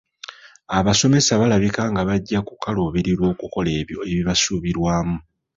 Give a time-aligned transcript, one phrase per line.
[0.77, 5.17] Abasomesa balabika nga bajja kukaluubirirwanga okukola ebyo ebibasuubirwamu.